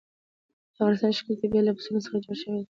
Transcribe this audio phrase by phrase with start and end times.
[0.73, 2.65] د افغانستان ښکلی طبیعت له پسونو څخه جوړ شوی دی.